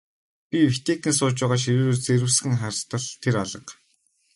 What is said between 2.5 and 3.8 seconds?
хартал тэр алга.